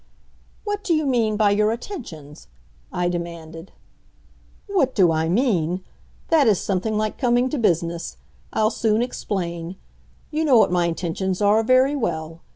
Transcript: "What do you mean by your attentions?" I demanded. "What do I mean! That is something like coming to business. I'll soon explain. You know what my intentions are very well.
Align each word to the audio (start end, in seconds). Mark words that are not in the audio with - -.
"What 0.63 0.83
do 0.83 0.95
you 0.95 1.05
mean 1.05 1.37
by 1.37 1.51
your 1.51 1.71
attentions?" 1.71 2.47
I 2.91 3.07
demanded. 3.07 3.71
"What 4.65 4.95
do 4.95 5.11
I 5.11 5.29
mean! 5.29 5.83
That 6.29 6.47
is 6.47 6.59
something 6.59 6.97
like 6.97 7.19
coming 7.19 7.49
to 7.49 7.59
business. 7.59 8.17
I'll 8.51 8.71
soon 8.71 9.03
explain. 9.03 9.75
You 10.31 10.43
know 10.43 10.57
what 10.57 10.71
my 10.71 10.87
intentions 10.87 11.39
are 11.39 11.61
very 11.61 11.95
well. 11.95 12.41